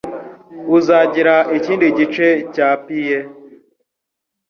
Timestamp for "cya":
2.53-2.69